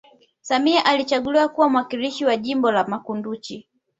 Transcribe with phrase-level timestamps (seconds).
[0.41, 3.69] samia alichaguliwa kuwa mwakilishi wa jimbo la makunduchi